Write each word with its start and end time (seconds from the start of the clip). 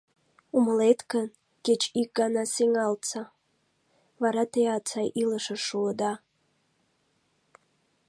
—Умылет 0.57 0.99
гын, 1.11 1.27
кеч 1.65 1.81
ик 2.01 2.09
гана 2.19 2.43
сеҥалтса, 2.55 3.23
вара 4.21 4.43
теат 4.53 4.83
сай 4.91 5.07
илышыш 5.21 5.61
шуыда. 5.69 6.13